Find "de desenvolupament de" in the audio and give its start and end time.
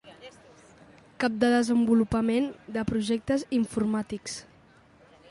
1.43-2.85